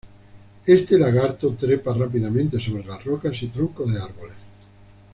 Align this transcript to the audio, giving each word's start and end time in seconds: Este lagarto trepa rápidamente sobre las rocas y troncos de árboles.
Este 0.65 0.97
lagarto 0.97 1.51
trepa 1.53 1.93
rápidamente 1.93 2.59
sobre 2.59 2.83
las 2.83 3.03
rocas 3.03 3.35
y 3.43 3.49
troncos 3.49 3.93
de 3.93 4.01
árboles. 4.01 4.33